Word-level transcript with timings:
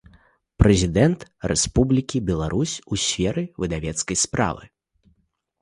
Прэзiдэнт 0.61 1.19
Рэспублiкi 1.51 2.19
Беларусь 2.29 2.73
у 2.87 2.95
сферы 3.05 3.43
выдавецкай 3.65 4.17
справы. 4.25 4.63